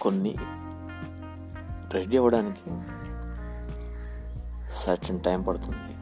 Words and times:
కొన్ని 0.00 0.34
రెడీ 1.94 2.16
అవ్వడానికి 2.16 2.70
certain 4.72 5.20
time 5.20 5.42
పడుతుంది. 5.42 5.94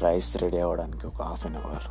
రైస్ 0.00 0.36
రెడీ 0.36 0.58
అవ్వడానికి 0.58 1.06
ఒక 1.06 1.22
హాఫ్ 1.22 1.46
అన్ 1.46 1.56
అవర్. 1.56 1.86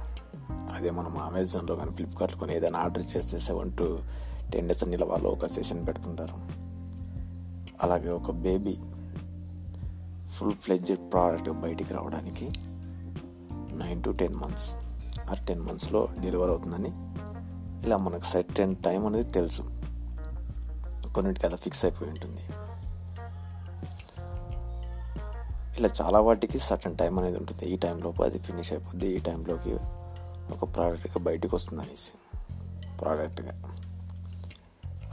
అదే 0.73 0.89
మనం 0.89 1.17
అమెజాన్లో 1.17 1.75
కానీ 1.75 1.91
ఫ్లిప్కార్ట్లో 1.91 2.39
కానీ 2.39 2.53
ఏదైనా 2.53 2.79
ఆర్డర్ 2.79 3.03
చేస్తే 3.17 3.39
సెవెన్ 3.39 3.77
టు 3.77 3.99
టెన్ 4.53 4.67
డేస్ 4.67 4.83
అన్ని 4.83 5.03
వాళ్ళు 5.03 5.29
ఒక 5.29 5.45
సెషన్ 5.45 5.87
పెడుతుంటారు. 5.87 6.33
అలాగే 7.83 8.09
ఒక 8.09 8.31
బేబీ 8.31 8.77
ఫుల్ 10.29 10.53
ఫ్లెడ్జెడ్ 10.53 11.11
ప్రోడక్ట్ 11.13 11.49
బయటికి 11.49 11.93
రావడానికి 11.93 12.49
నైన్ 13.75 14.03
టు 14.03 14.09
టెన్ 14.09 14.35
మంత్స్ 14.35 14.75
ఆ 15.29 15.33
టెన్ 15.33 15.59
మంత్స్లో 15.59 16.07
డెలివర్ 16.19 16.49
అవుతుందని 16.49 17.16
ఇలా 17.85 17.97
మనకు 17.97 18.23
సర్టెన్ 18.23 18.75
టైం 18.75 19.05
అనేది 19.05 19.31
తెలుసు. 19.31 19.61
కొన్నిటికి 21.15 21.45
అలా 21.45 21.55
ఫిక్స్ 21.55 21.85
అయిపోయి 21.85 22.11
ఉంటుంది. 22.11 22.41
ఇలా 25.77 25.89
చాలా 26.01 26.19
వాటికి 26.19 26.59
సర్టన్ 26.59 26.97
టైం 26.97 27.19
అనేది 27.19 27.37
ఉంటుంది. 27.37 27.65
ఈ 27.65 27.77
టైంలోపు 27.77 28.23
అది 28.23 28.39
ఫినిష్ 28.39 28.73
అయిపోద్ది 28.73 29.07
ఈ 29.07 29.19
టైంలోకి 29.19 29.77
ఒక 30.53 30.75
ప్రోడక్ట్గా 30.75 31.23
బయటికి 31.23 31.55
వస్తుంది 31.55 31.83
అనేసి. 31.83 32.37
ప్రోడక్ట్గా 32.97 33.61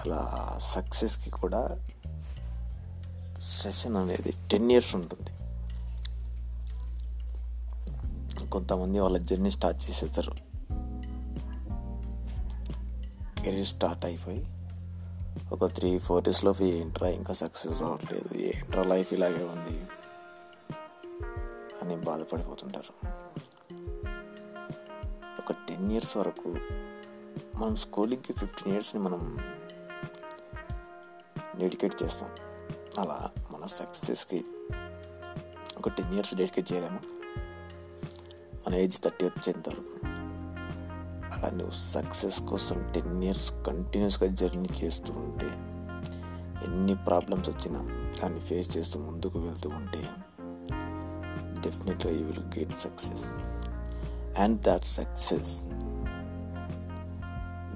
అలా 0.04 0.56
సక్సెస్కి 0.58 1.30
కూడా 1.30 1.78
సెషన్ 3.38 3.96
అనేది 3.96 4.34
టెన్ 4.50 4.70
ఇయర్స్ 4.70 4.96
ఉంటుంది. 4.96 5.30
కొంతమంది 8.50 9.00
వాళ్ళ 9.00 9.18
జర్నీ 9.18 9.50
స్టార్ట్ 9.50 9.90
చేసేస్తారు. 9.90 10.53
కెరీర్ 13.44 13.66
స్టార్ట్ 13.66 14.04
అయిపోయి 14.04 14.46
ఒక 15.52 15.64
త్రీ 15.64 15.98
ఫోర్ 15.98 16.24
డేస్లో 16.24 16.54
ఏంట్రా 16.62 17.08
ఇంకా 17.08 17.34
సక్సెస్ 17.34 17.82
అవ్వట్లేదు? 17.82 18.38
ఏంట్రా 18.38 18.82
లైఫ్ 18.82 19.12
ఇలాగే 19.12 19.44
ఉంది? 19.44 19.86
అని 21.82 21.96
బాధపడిపోతుంటారు. 21.96 23.06
ఒక 25.38 25.52
టెన్ 25.68 25.92
ఇయర్స్ 25.92 26.16
వరకు 26.16 26.48
మనం 27.56 27.76
స్కూలింగ్కి 27.76 28.32
ఫిఫ్టీన్ 28.32 28.72
ఇయర్స్ని 28.72 29.02
మనం 29.02 29.38
డెడికేట్ 31.58 32.02
చేస్తాం. 32.02 32.30
అలా 32.98 33.30
మన 33.50 33.66
సక్సెస్కి 33.66 34.44
ఒక 35.78 35.88
టెన్ 35.88 36.14
ఇయర్స్ 36.14 36.34
డెడికేట్ 36.34 36.72
చేయలేము. 36.72 37.00
మన 38.66 38.74
ఏజ్ 38.74 39.02
థర్టీ 39.02 39.26
వచ్చేంత 39.26 39.68
వరకు. 39.68 40.13
అలా 41.34 41.48
నువ్వు 41.50 41.74
సక్సెస్ 41.92 42.40
కోసం 42.40 42.78
టెన్ 42.92 43.22
ఇయర్స్ 43.22 43.48
కంటిన్యూస్గా 43.66 44.26
జర్నీ 44.32 44.70
చేస్తూ 44.82 45.12
ఉంటే 45.12 45.50
ఎన్ని 46.66 46.94
ప్రాబ్లమ్స్ 47.06 47.48
వచ్చినా 47.50 47.80
దాన్ని 48.20 48.40
ఫేస్ 48.40 48.76
చేస్తూ 48.76 48.98
ముందుకు 49.00 49.38
వెళ్తూ 49.38 49.68
ఉంటే 49.68 50.02
డెఫినెట్గా 51.60 52.12
you 52.12 52.24
will 52.26 52.46
get 52.58 52.74
success 52.78 53.24
and 54.38 54.58
that 54.62 54.86
success 54.94 55.54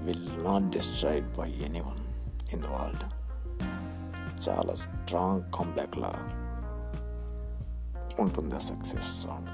will 0.04 0.28
not 0.44 0.68
destroyed 0.76 1.28
by 1.38 1.48
any 1.68 1.80
one 1.80 2.02
in 2.52 2.62
the 2.62 2.66
world 2.66 3.06
చాలా 4.48 4.74
స్ట్రాంగ్ 4.74 5.42
కాంబ్యాక్లా 5.54 6.12
ఉంటుంది 8.20 8.54
ఆ 8.54 8.62
సక్సెస్ 8.68 9.10
సాంగ్ 9.22 9.50